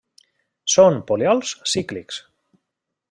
Són 0.75 0.97
poliols 1.11 1.51
cíclics. 1.75 2.21